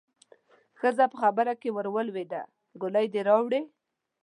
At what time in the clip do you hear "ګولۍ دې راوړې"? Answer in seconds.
2.81-3.61